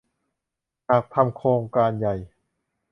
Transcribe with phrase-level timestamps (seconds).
[0.89, 2.15] หากทำโครงการใหญ่